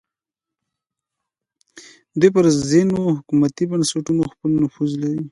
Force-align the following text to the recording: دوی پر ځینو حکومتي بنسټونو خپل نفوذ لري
دوی 2.19 2.29
پر 2.35 2.45
ځینو 2.71 2.99
حکومتي 3.17 3.65
بنسټونو 3.71 4.21
خپل 4.31 4.51
نفوذ 4.63 4.91
لري 5.01 5.21